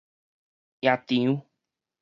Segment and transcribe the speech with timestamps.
[0.81, 1.45] 驛長